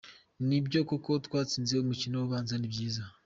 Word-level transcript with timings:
Ni 0.47 0.59
byo 0.65 0.79
koko 0.89 1.11
twatsinze 1.25 1.73
umukino 1.77 2.17
ubanza, 2.25 2.53
ni 2.57 2.67
byiza. 2.73 3.03